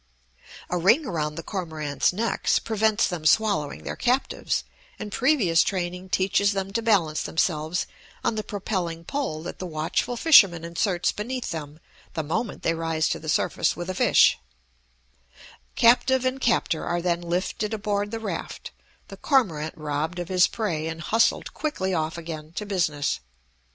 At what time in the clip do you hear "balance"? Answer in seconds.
6.81-7.21